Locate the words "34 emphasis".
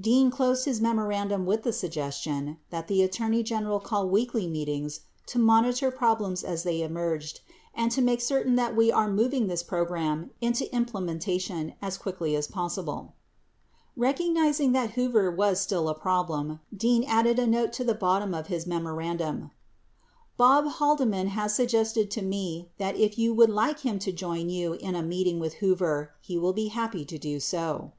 14.06-14.06